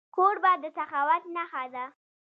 [0.15, 1.85] کوربه د سخاوت نښه ده.